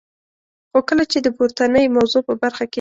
خو 0.69 0.79
کله 0.89 1.03
چي 1.11 1.17
د 1.21 1.27
پورتنی 1.37 1.85
موضوع 1.95 2.21
په 2.27 2.33
برخه 2.41 2.63
کي. 2.67 2.69